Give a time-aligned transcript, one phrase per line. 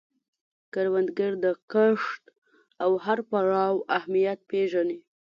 [0.73, 2.23] کروندګر د کښت
[2.91, 4.97] د هر پړاو اهمیت پېژني